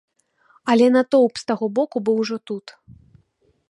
Але 0.73 0.87
натоўп 0.95 1.33
з 1.43 1.47
таго 1.53 1.65
боку 1.79 1.97
быў 2.09 2.15
ужо 2.25 2.37
тут. 2.53 2.65